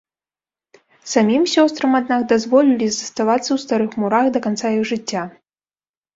[1.13, 5.23] Самім сёстрам аднак дазволілі заставацца ў старых мурах да канца іх жыцця.